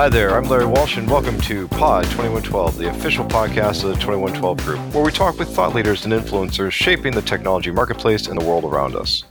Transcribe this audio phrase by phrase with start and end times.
[0.00, 3.96] Hi there, I'm Larry Walsh, and welcome to Pod 2112, the official podcast of the
[3.96, 8.40] 2112 Group, where we talk with thought leaders and influencers shaping the technology marketplace and
[8.40, 9.24] the world around us.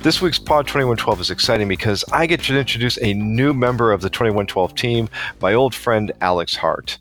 [0.00, 4.00] This week's Pod 2112 is exciting because I get to introduce a new member of
[4.00, 5.08] the 2112 team,
[5.40, 6.98] my old friend Alex Hart.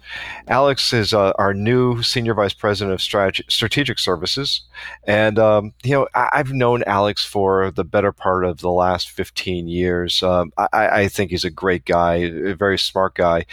[0.48, 4.62] Alex is uh, our new Senior Vice President of Strategic Services.
[5.06, 9.10] And, um, you know, I- have known Alex for the better part of the last
[9.10, 10.22] 15 years.
[10.22, 13.46] Um, I-, I think he's a great guy, a very smart guy.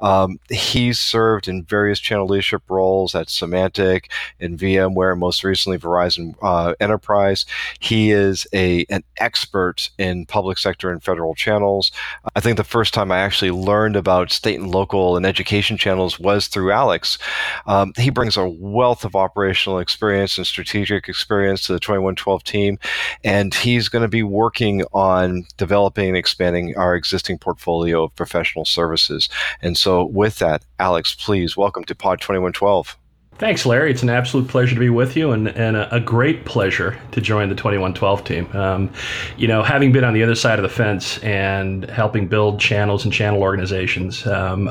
[0.00, 4.10] Um, he's served in various channel leadership roles at Symantec
[4.40, 7.46] and VMware, most recently Verizon uh, Enterprise.
[7.78, 11.90] He is a a an expert in public sector and federal channels.
[12.36, 16.20] I think the first time I actually learned about state and local and education channels
[16.20, 17.18] was through Alex.
[17.66, 22.78] Um, he brings a wealth of operational experience and strategic experience to the 2112 team,
[23.24, 28.64] and he's going to be working on developing and expanding our existing portfolio of professional
[28.64, 29.28] services.
[29.62, 32.96] And so, with that, Alex, please welcome to Pod 2112.
[33.40, 33.90] Thanks, Larry.
[33.90, 37.22] It's an absolute pleasure to be with you and, and a, a great pleasure to
[37.22, 38.54] join the 2112 team.
[38.54, 38.92] Um,
[39.38, 43.02] you know, having been on the other side of the fence and helping build channels
[43.02, 44.68] and channel organizations, um,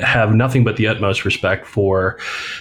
[0.00, 2.18] have nothing but the utmost respect for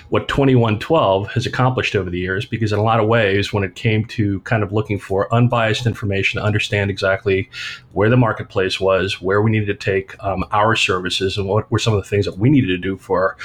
[0.09, 3.75] what 2112 has accomplished over the years because in a lot of ways when it
[3.75, 7.49] came to kind of looking for unbiased information to understand exactly
[7.93, 11.79] where the marketplace was where we needed to take um, our services and what were
[11.79, 13.37] some of the things that we needed to do for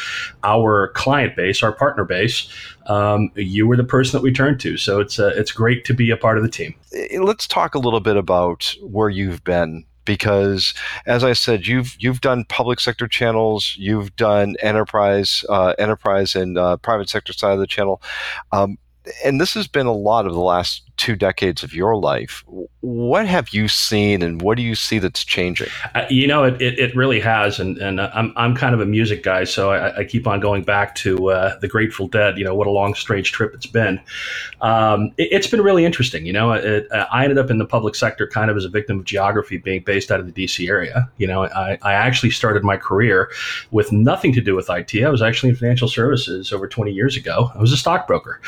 [0.43, 2.49] our client base our partner base
[2.87, 4.77] um, you were the person that we turned to.
[4.77, 6.75] So it's uh, it's great to be a part of the team.
[7.19, 10.73] Let's talk a little bit about where you've been because
[11.05, 16.57] as I said, you've you've done public sector channels, you've done enterprise, uh, enterprise and
[16.57, 18.01] uh, private sector side of the channel,
[18.53, 18.79] um,
[19.25, 22.43] and this has been a lot of the last two decades of your life.
[22.81, 25.69] What have you seen, and what do you see that's changing?
[25.95, 28.87] Uh, you know, it, it, it, really has, and and I'm I'm kind of a
[28.87, 32.39] music guy, so I, I keep on going back to uh, the Grateful Dead.
[32.39, 34.01] You know, what a long, strange trip it's been.
[34.61, 36.27] Um, it, has been really interesting.
[36.27, 38.69] You know, it, uh, I ended up in the public sector kind of as a
[38.69, 40.69] victim of geography, being based out of the D.C.
[40.69, 41.11] area.
[41.19, 43.31] You know, I, I actually started my career
[43.71, 44.95] with nothing to do with IT.
[45.03, 47.51] I was actually in financial services over 20 years ago.
[47.55, 48.41] I was a stockbroker,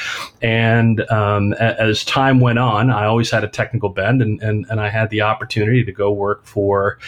[1.10, 4.80] um, as time time went on, I always had a technical bend, and, and, and
[4.80, 6.98] I had the opportunity to go work for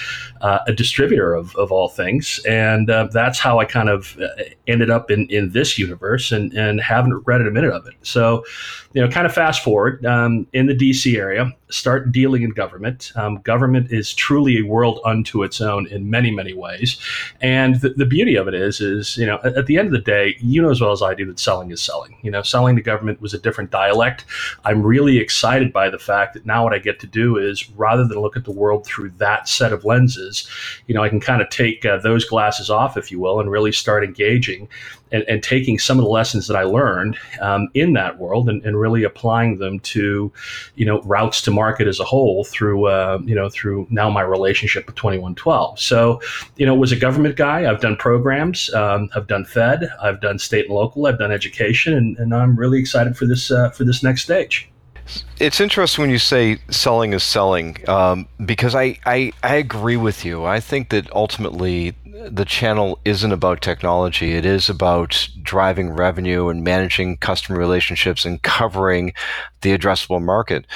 [0.41, 2.41] uh, a distributor of, of all things.
[2.47, 4.29] And uh, that's how I kind of uh,
[4.67, 7.95] ended up in, in this universe and, and haven't regretted a minute of it.
[8.03, 8.45] So,
[8.93, 13.13] you know, kind of fast forward um, in the DC area, start dealing in government.
[13.15, 17.01] Um, government is truly a world unto its own in many, many ways.
[17.41, 19.93] And the, the beauty of it is, is, you know, at, at, the end of
[19.93, 22.17] the day, you know as well as I do that selling is selling.
[22.23, 24.25] You know, selling to government was a different dialect.
[24.65, 28.07] I'm really excited by the fact that now what I get to do is rather
[28.07, 30.49] than look at the world through that set of lenses,
[30.87, 33.51] you know, I can kind of take uh, those glasses off, if you will, and
[33.51, 34.69] really start engaging
[35.13, 38.65] and, and taking some of the lessons that I learned um, in that world and,
[38.65, 40.33] and, really applying them to,
[40.77, 44.23] you know, routes to market as a whole through, uh, you know, through now my
[44.23, 45.79] relationship with 2112.
[45.79, 46.21] So,
[46.57, 47.71] you know, was a government guy.
[47.71, 48.73] I've done programs.
[48.73, 49.91] Um, I've done Fed.
[50.01, 51.07] I've done state and local.
[51.07, 54.71] I've done education, and, and I'm really excited for this uh, for this next stage.
[55.39, 60.25] It's interesting when you say selling is selling, um, because I, I, I agree with
[60.25, 60.45] you.
[60.45, 61.95] I think that ultimately
[62.29, 64.33] the channel isn't about technology.
[64.33, 69.13] It is about driving revenue and managing customer relationships and covering
[69.63, 70.67] the addressable market.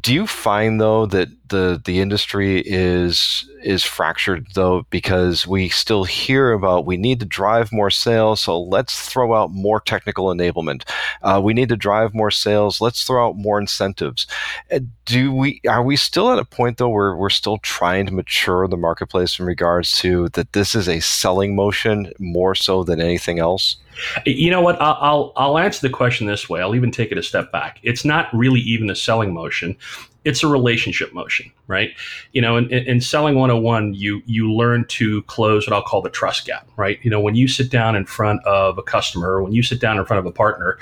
[0.00, 6.04] Do you find though that the the industry is is fractured though because we still
[6.04, 10.88] hear about we need to drive more sales so let's throw out more technical enablement.
[11.22, 14.26] Uh, we need to drive more sales let's throw out more incentives.
[14.72, 18.14] Uh, do we are we still at a point though where we're still trying to
[18.14, 23.00] mature the marketplace in regards to that this is a selling motion more so than
[23.00, 23.76] anything else
[24.26, 24.80] you know what?
[24.80, 26.60] I'll, I'll, I'll answer the question this way.
[26.60, 27.78] I'll even take it a step back.
[27.82, 29.76] It's not really even a selling motion
[30.24, 31.90] it's a relationship motion, right?
[32.32, 36.10] You know, in, in, selling 101, you you learn to close what I'll call the
[36.10, 36.98] trust gap, right?
[37.02, 39.98] You know, when you sit down in front of a customer, when you sit down
[39.98, 40.78] in front of a partner,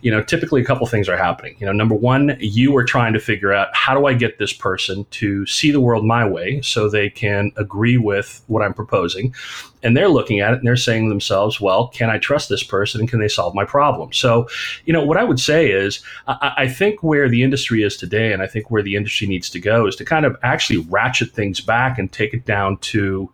[0.00, 1.56] you know, typically a couple things are happening.
[1.60, 4.52] You know, number one, you are trying to figure out how do I get this
[4.52, 9.34] person to see the world my way so they can agree with what I'm proposing
[9.82, 12.62] and they're looking at it and they're saying to themselves, well, can I trust this
[12.62, 14.12] person and can they solve my problem?
[14.12, 14.48] So,
[14.84, 18.32] you know, what I would say is I, I, think where the industry is today,
[18.32, 21.30] and I think where the industry needs to go is to kind of actually ratchet
[21.30, 23.30] things back and take it down to,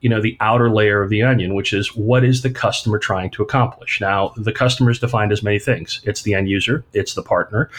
[0.00, 3.30] you know, the outer layer of the onion, which is what is the customer trying
[3.30, 4.00] to accomplish?
[4.00, 6.00] Now, the customer is defined as many things.
[6.04, 7.70] It's the end user, it's the partner,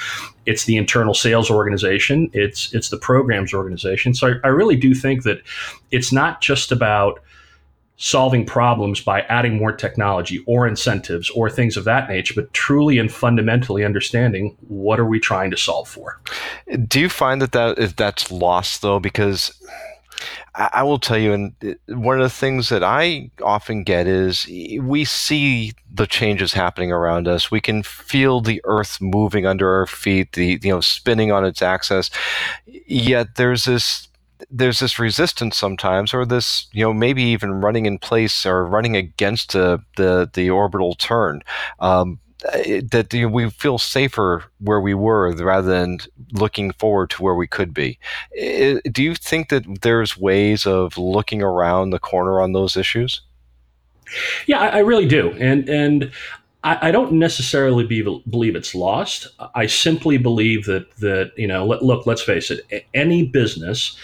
[0.46, 4.14] it's the internal sales organization, it's it's the programs organization.
[4.14, 5.42] So I, I really do think that
[5.92, 7.22] it's not just about
[8.02, 12.98] solving problems by adding more technology or incentives or things of that nature, but truly
[12.98, 16.20] and fundamentally understanding what are we trying to solve for.
[16.88, 19.00] Do you find that, that is, that's lost though?
[19.00, 19.54] Because
[20.56, 24.46] I will tell you, and one of the things that I often get is
[24.82, 27.52] we see the changes happening around us.
[27.52, 31.62] We can feel the earth moving under our feet, the you know spinning on its
[31.62, 32.10] axis.
[32.66, 34.10] Yet there's this
[34.50, 38.96] there's this resistance sometimes, or this, you know, maybe even running in place or running
[38.96, 41.42] against the the, the orbital turn.
[41.80, 46.00] Um, that you know, we feel safer where we were rather than
[46.32, 48.00] looking forward to where we could be.
[48.92, 53.22] Do you think that there's ways of looking around the corner on those issues?
[54.48, 56.12] Yeah, I, I really do, and and
[56.64, 59.28] I, I don't necessarily be, believe it's lost.
[59.56, 63.98] I simply believe that that you know, let, look, let's face it, any business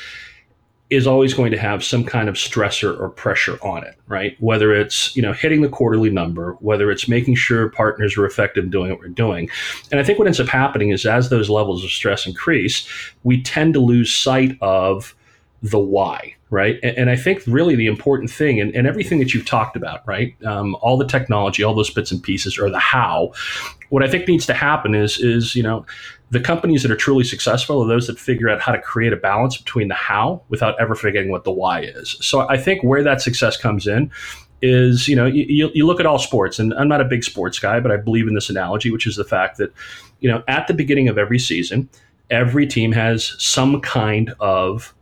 [0.89, 4.37] is always going to have some kind of stressor or pressure on it, right?
[4.39, 8.63] Whether it's, you know, hitting the quarterly number, whether it's making sure partners are effective
[8.63, 9.49] in doing what we're doing.
[9.91, 12.87] And I think what ends up happening is as those levels of stress increase,
[13.23, 15.13] we tend to lose sight of
[15.63, 16.80] the why, right?
[16.83, 20.07] And, and I think really the important thing, and, and, everything that you've talked about,
[20.07, 20.36] right?
[20.45, 23.33] Um, all the technology, all those bits and pieces, or the how.
[23.89, 25.86] What I think needs to happen is, is you know,
[26.30, 29.18] the companies that are truly successful are those that figure out how to create a
[29.18, 32.18] balance between the how without ever forgetting what the why is.
[32.21, 34.12] So I think where that success comes in
[34.62, 37.59] is, you know, you, you look at all sports, and I'm not a big sports
[37.59, 39.71] guy, but I believe in this analogy, which is the fact that,
[40.19, 41.89] you know, at the beginning of every season,
[42.30, 44.94] every team has some kind of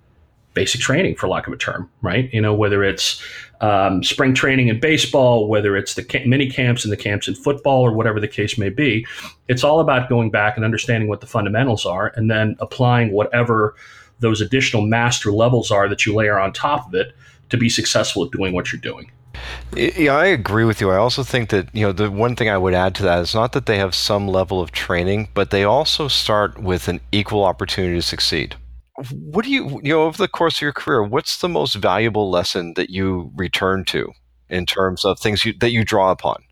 [0.56, 2.34] basic training, for lack of a term, right?
[2.34, 3.22] You know, whether it's
[3.62, 7.84] um, spring training in baseball, whether it's the mini camps and the camps in football,
[7.84, 9.06] or whatever the case may be.
[9.48, 13.76] It's all about going back and understanding what the fundamentals are, and then applying whatever
[14.20, 17.14] those additional master levels are that you layer on top of it
[17.50, 19.12] to be successful at doing what you're doing.
[19.76, 20.90] Yeah, I agree with you.
[20.90, 23.36] I also think that you know the one thing I would add to that is
[23.36, 27.44] not that they have some level of training, but they also start with an equal
[27.44, 28.56] opportunity to succeed
[29.12, 32.30] what do you you know over the course of your career what's the most valuable
[32.30, 34.12] lesson that you return to
[34.50, 36.44] in terms of things you, that you draw upon?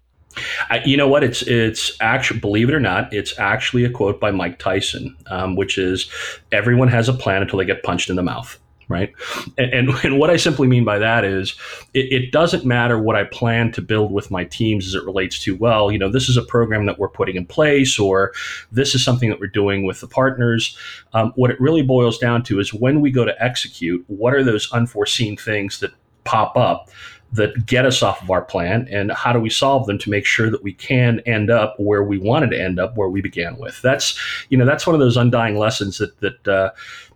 [0.70, 1.24] I, you know what?
[1.24, 5.56] It's it's actually believe it or not it's actually a quote by mike tyson um,
[5.56, 6.10] which is
[6.52, 8.58] everyone has a plan until they get punched in the mouth
[8.88, 9.14] right?
[9.58, 11.56] And, and, and, what I simply mean by that is
[11.94, 15.40] it, it, doesn't matter what I plan to build with my teams as it relates
[15.44, 18.34] to, well, you know, this is a program that we're putting in place or
[18.72, 20.78] this is something that we're doing with the partners.
[21.14, 24.44] Um, what it really boils down to is when we go to execute, what are
[24.44, 25.92] those unforeseen things that
[26.24, 26.90] pop up
[27.34, 30.26] that get us off of our plan and how do we solve them to make
[30.26, 33.58] sure that we can end up where we wanted to end up where we began
[33.58, 34.18] with that's
[34.50, 36.70] you know that's one of those undying lessons that that uh,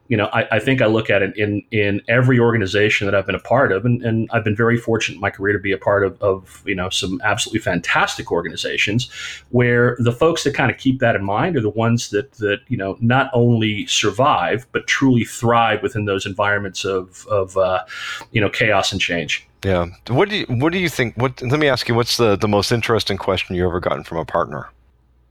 [0.08, 3.26] you know, I, I, think I look at it in in every organization that I've
[3.26, 5.72] been a part of, and, and I've been very fortunate in my career to be
[5.72, 9.10] a part of, of you know some absolutely fantastic organizations,
[9.50, 12.60] where the folks that kind of keep that in mind are the ones that that
[12.68, 17.84] you know not only survive but truly thrive within those environments of of uh,
[18.32, 19.48] you know chaos and change.
[19.64, 19.88] Yeah.
[20.08, 21.16] What do you What do you think?
[21.18, 21.96] What Let me ask you.
[21.96, 24.70] What's the the most interesting question you ever gotten from a partner?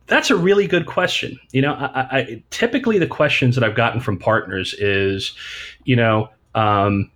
[0.06, 1.38] That's a really good question.
[1.52, 5.34] You know, I, I, typically the questions that I've gotten from partners is,
[5.84, 7.10] you know, um,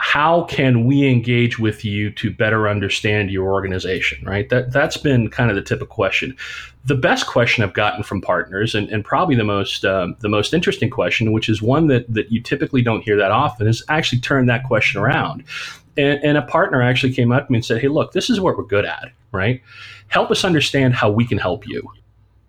[0.00, 4.24] how can we engage with you to better understand your organization?
[4.24, 4.48] Right.
[4.48, 6.34] That that's been kind of the typical question.
[6.86, 10.54] The best question I've gotten from partners, and, and probably the most um, the most
[10.54, 14.20] interesting question, which is one that that you typically don't hear that often, is actually
[14.20, 15.44] turn that question around.
[15.98, 18.40] And, and a partner actually came up to me and said, "Hey, look, this is
[18.40, 19.12] what we're good at.
[19.32, 19.60] Right?
[20.08, 21.86] Help us understand how we can help you."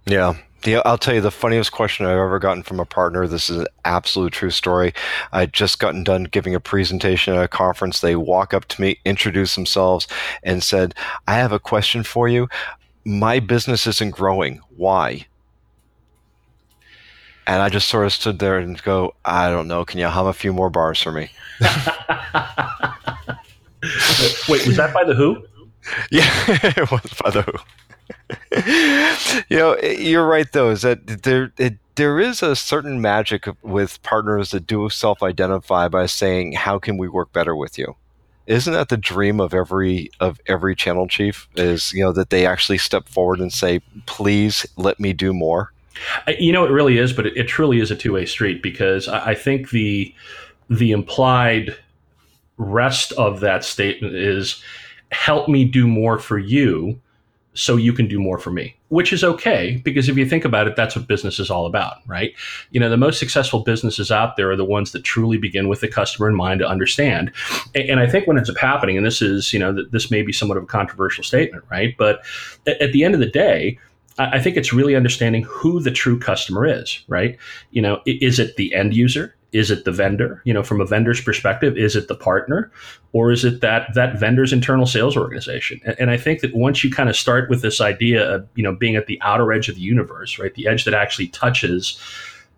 [0.06, 0.36] Yeah.
[0.64, 3.26] The, I'll tell you the funniest question I've ever gotten from a partner.
[3.28, 4.94] This is an absolute true story.
[5.32, 8.00] I just gotten done giving a presentation at a conference.
[8.00, 10.08] They walk up to me, introduce themselves,
[10.44, 10.94] and said,
[11.28, 12.48] "I have a question for you.
[13.06, 14.62] My business isn't growing.
[14.76, 15.26] Why?"
[17.48, 19.84] And I just sort of stood there and go, "I don't know.
[19.84, 21.32] Can you hum a few more bars for me?"
[24.48, 25.44] Wait, was that by the Who?
[26.12, 27.54] Yeah, it was by the Who.
[29.50, 30.70] you know, you're right though.
[30.70, 31.52] Is that there?
[31.58, 36.98] It, there is a certain magic with partners that do self-identify by saying, "How can
[36.98, 37.96] we work better with you?"
[38.48, 41.48] Isn't that the dream of every of every channel chief?
[41.56, 45.72] Is you know that they actually step forward and say, "Please let me do more."
[46.40, 49.32] You know, it really is, but it, it truly is a two-way street because I,
[49.32, 50.14] I think the
[50.70, 51.76] the implied
[52.58, 54.64] rest of that statement is,
[55.12, 57.00] "Help me do more for you."
[57.54, 60.68] So you can do more for me, which is okay because if you think about
[60.68, 62.34] it, that's what business is all about, right?
[62.72, 65.82] You know, the most successful businesses out there are the ones that truly begin with
[65.82, 67.32] the customer in mind to understand.
[67.76, 70.58] And, I think when it's happening, and this is, you know, this may be somewhat
[70.58, 71.94] of a controversial statement, right?
[71.98, 72.24] But
[72.66, 73.78] at the end of the day,
[74.18, 77.38] I think it's really understanding who the true customer is, right?
[77.72, 79.36] You know, is it the end user?
[79.52, 80.42] Is it the vendor?
[80.46, 82.72] You know from a vendor's perspective is it the partner?
[83.14, 85.82] Or is it that that vendor's internal sales organization?
[85.86, 88.64] And, and, i think that once you kind of start with this idea of you
[88.64, 92.00] know being at the outer edge of the universe right the edge that actually touches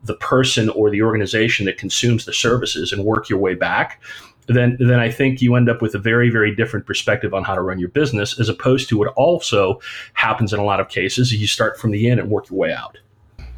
[0.03, 4.01] the person or the organization that consumes the services and work your way back
[4.47, 7.55] then then I think you end up with a very very different perspective on how
[7.55, 9.79] to run your business as opposed to what also
[10.13, 12.73] happens in a lot of cases you start from the end and work your way
[12.73, 12.97] out.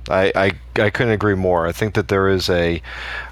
[0.09, 1.67] I, I, I couldn't agree more.
[1.67, 2.81] I think that there is a,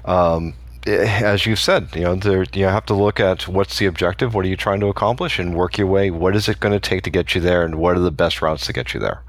[0.04, 0.54] um,
[0.86, 4.44] as you said, you know, there, you have to look at what's the objective, what
[4.44, 6.10] are you trying to accomplish, and work your way.
[6.10, 8.42] What is it going to take to get you there, and what are the best
[8.42, 9.22] routes to get you there?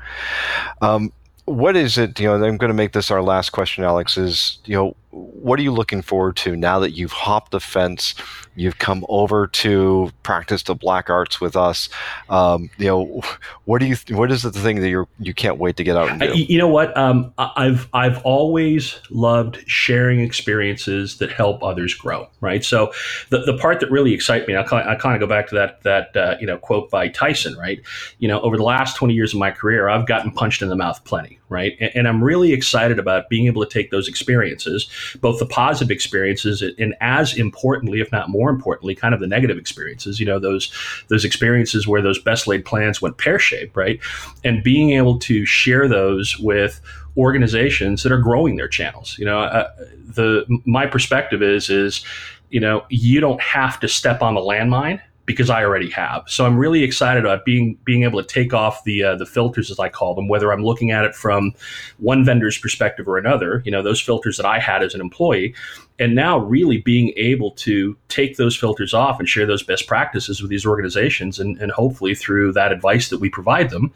[0.81, 1.13] Um,
[1.45, 2.19] what is it?
[2.19, 4.17] You know, I'm going to make this our last question, Alex.
[4.17, 8.15] Is you know, what are you looking forward to now that you've hopped the fence?
[8.55, 11.89] You've come over to practice the black arts with us.
[12.29, 13.22] Um, you know,
[13.65, 13.95] what do you?
[14.10, 16.38] What is the thing that you you can't wait to get out and do?
[16.38, 16.95] You know what?
[16.98, 22.27] Um, I've I've always loved sharing experiences that help others grow.
[22.41, 22.63] Right.
[22.63, 22.91] So
[23.29, 25.55] the, the part that really excites me, I kind, I kind of go back to
[25.55, 27.55] that that uh, you know quote by Tyson.
[27.55, 27.81] Right.
[28.19, 30.75] You know, over the last twenty years of my career, I've gotten punched in the
[30.75, 31.39] mouth plenty.
[31.47, 31.77] Right.
[31.79, 34.89] And, and I'm really excited about being able to take those experiences,
[35.21, 39.57] both the positive experiences and as importantly, if not more importantly, kind of the negative
[39.57, 40.19] experiences.
[40.19, 40.73] You know, those
[41.09, 43.99] those experiences where those best laid plans went pear shaped, right?
[44.43, 46.81] And being able to share those with
[47.17, 49.17] organizations that are growing their channels.
[49.17, 49.69] You know, uh,
[50.05, 52.03] the my perspective is is
[52.49, 56.24] you know you don't have to step on the landmine because I already have.
[56.27, 59.72] So I'm really excited about being being able to take off the uh, the filters
[59.72, 61.53] as I call them, whether I'm looking at it from
[61.98, 63.62] one vendor's perspective or another.
[63.65, 65.55] You know, those filters that I had as an employee,
[65.98, 70.41] and now really being able to take those filters off and share those best practices
[70.41, 73.91] with these organizations, and, and hopefully through that advice that we provide them,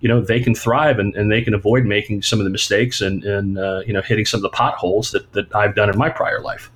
[0.00, 3.00] you know, they can thrive and, and they can avoid making some of the mistakes
[3.00, 5.96] and and uh, you know hitting some of the potholes that that I've done in
[5.96, 6.70] my prior life.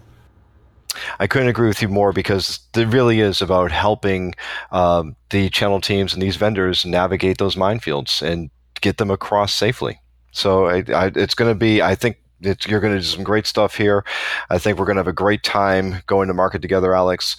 [1.18, 4.35] I couldn't agree with you more because it really is about helping
[4.71, 10.00] um, the channel teams and these vendors navigate those minefields and get them across safely.
[10.33, 13.47] So I, I, it's going to be, I think, you're going to do some great
[13.47, 14.04] stuff here.
[14.49, 17.37] I think we're going to have a great time going to market together, Alex.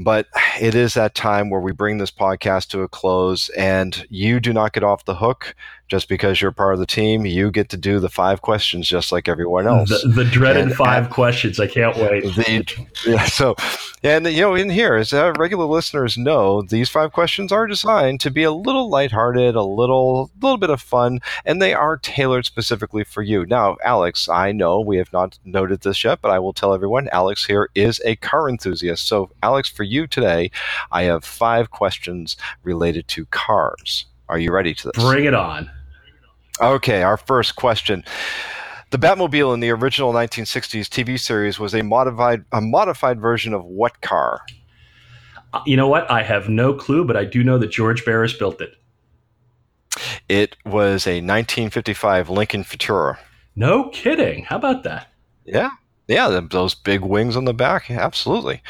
[0.00, 0.26] But
[0.60, 4.52] it is that time where we bring this podcast to a close, and you do
[4.52, 5.54] not get off the hook
[5.92, 9.12] just because you're part of the team, you get to do the five questions just
[9.12, 9.90] like everyone else.
[9.90, 11.60] The, the dreaded and, five and, questions.
[11.60, 12.24] I can't wait.
[12.32, 13.54] The, yeah, so,
[14.02, 18.20] and you know, in here, as uh, regular listeners know, these five questions are designed
[18.20, 21.98] to be a little lighthearted, a little, a little bit of fun, and they are
[21.98, 23.44] tailored specifically for you.
[23.44, 27.10] Now, Alex, I know we have not noted this yet, but I will tell everyone,
[27.12, 29.06] Alex here is a car enthusiast.
[29.06, 30.50] So, Alex, for you today,
[30.90, 34.06] I have five questions related to cars.
[34.30, 35.04] Are you ready to this?
[35.04, 35.70] Bring it on.
[36.60, 38.04] Okay, our first question.
[38.90, 43.64] The Batmobile in the original 1960s TV series was a modified a modified version of
[43.64, 44.42] what car?
[45.54, 46.10] Uh, you know what?
[46.10, 48.74] I have no clue, but I do know that George Barris built it.
[50.28, 53.18] It was a 1955 Lincoln Futura.
[53.56, 54.44] No kidding.
[54.44, 55.08] How about that?
[55.44, 55.70] Yeah.
[56.08, 57.90] Yeah, those big wings on the back.
[57.90, 58.60] Absolutely.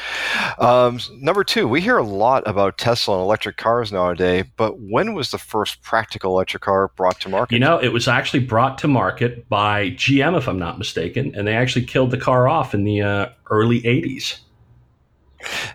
[0.59, 5.13] Um, number two, we hear a lot about Tesla and electric cars nowadays, but when
[5.13, 7.53] was the first practical electric car brought to market?
[7.53, 11.47] You know, it was actually brought to market by GM, if I'm not mistaken, and
[11.47, 14.39] they actually killed the car off in the uh, early 80s.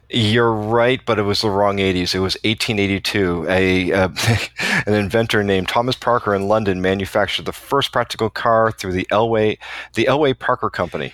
[0.09, 2.15] You're right, but it was the wrong 80s.
[2.15, 3.47] It was 1882.
[3.49, 4.09] A uh,
[4.87, 9.57] an inventor named Thomas Parker in London manufactured the first practical car through the Elwell
[9.95, 11.12] the Elwell Parker Company.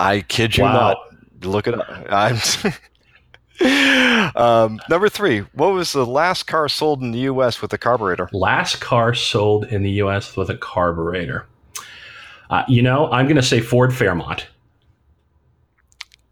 [0.00, 0.72] I kid you wow.
[0.72, 0.96] not.
[1.42, 1.86] Look it up.
[4.36, 5.40] um, number three.
[5.52, 7.60] What was the last car sold in the U.S.
[7.60, 8.28] with a carburetor?
[8.32, 10.36] Last car sold in the U.S.
[10.36, 11.46] with a carburetor.
[12.48, 14.46] Uh, you know, I'm going to say Ford Fairmont.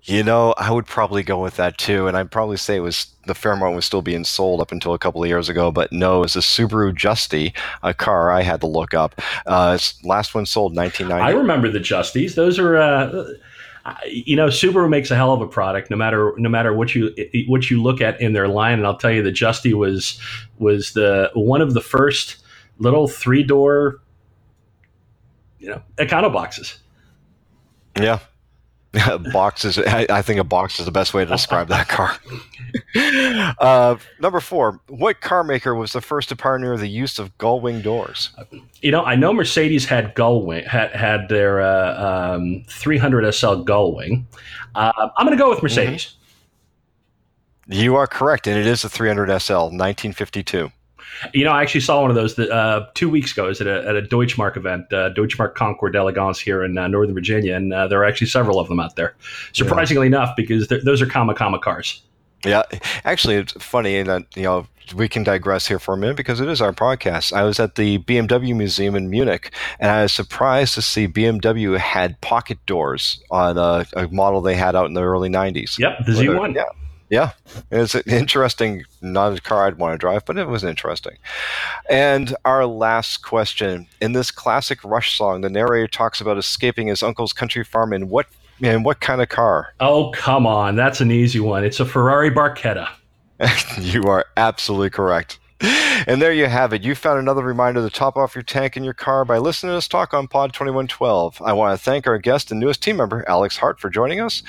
[0.09, 3.15] You know, I would probably go with that too, and I'd probably say it was
[3.27, 5.71] the Fairmont was still being sold up until a couple of years ago.
[5.71, 9.21] But no, it's a Subaru Justy, a car I had to look up.
[9.47, 11.23] Uh, last one sold 1990.
[11.23, 12.37] I remember the Justies.
[12.37, 12.77] Those are.
[12.79, 13.33] Uh,
[14.07, 17.15] you know, Subaru makes a hell of a product, no matter no matter what you
[17.47, 18.79] what you look at in their line.
[18.79, 20.19] And I'll tell you, the Justy was
[20.59, 22.37] was the one of the first
[22.79, 24.01] little three door,
[25.59, 26.79] you know, econo boxes.
[28.01, 28.21] Yeah,
[29.33, 32.17] box is, I, I, think a box is the best way to describe that car.
[33.59, 37.61] uh, number four, what car maker was the first to pioneer the use of gull
[37.61, 38.31] wing doors?
[38.81, 43.57] You know, I know Mercedes had gull wing, had, had their uh, um, 300 SL
[43.57, 44.27] gull wing.
[44.75, 46.17] Uh, I'm going to go with Mercedes.
[47.67, 47.73] Mm-hmm.
[47.73, 50.73] You are correct, and it is a 300 SL, 1952.
[51.35, 53.49] You know, I actually saw one of those uh, two weeks ago.
[53.49, 56.89] at a, at a Deutsche Marque event, uh, Deutsche Marque Concours d'Elegance here in uh,
[56.89, 59.15] Northern Virginia, and uh, there are actually several of them out there.
[59.53, 60.17] Surprisingly yeah.
[60.17, 62.03] enough, because those are Kama Kama cars.
[62.45, 62.63] Yeah,
[63.05, 66.49] actually, it's funny that you know we can digress here for a minute because it
[66.49, 67.33] is our podcast.
[67.33, 71.77] I was at the BMW Museum in Munich, and I was surprised to see BMW
[71.79, 75.79] had pocket doors on a, a model they had out in the early '90s.
[75.79, 76.55] Yep, the Z1.
[76.55, 76.65] Yeah,
[77.11, 77.33] yeah,
[77.71, 78.85] it's an interesting.
[79.01, 81.17] Not a car I'd want to drive, but it was interesting.
[81.89, 87.03] And our last question: In this classic Rush song, the narrator talks about escaping his
[87.03, 88.27] uncle's country farm in what
[88.61, 89.75] in what kind of car?
[89.81, 91.65] Oh, come on, that's an easy one.
[91.65, 92.89] It's a Ferrari Barchetta.
[93.81, 95.39] you are absolutely correct.
[96.07, 96.83] and there you have it.
[96.83, 99.77] You found another reminder to top off your tank in your car by listening to
[99.77, 101.43] us talk on Pod 2112.
[101.43, 104.43] I want to thank our guest and newest team member, Alex Hart, for joining us.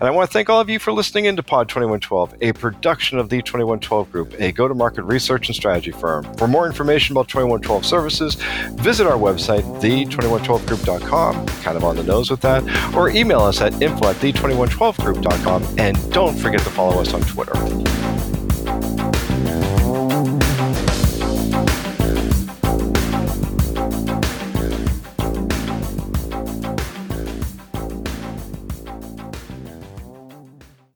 [0.00, 3.18] And I want to thank all of you for listening into Pod 2112, a production
[3.18, 6.24] of the 2112 Group, a go to market research and strategy firm.
[6.36, 8.34] For more information about 2112 services,
[8.72, 13.80] visit our website, the2112group.com, kind of on the nose with that, or email us at
[13.80, 15.64] info at the2112group.com.
[15.78, 18.15] And don't forget to follow us on Twitter.